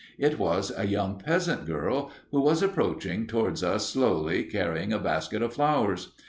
[0.17, 5.43] It was a young peasant girl, who was approaching towards us slowly, carrying a basket
[5.43, 6.13] of flowers.